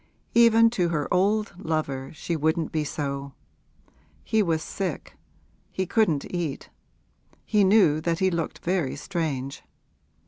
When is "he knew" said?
7.45-8.01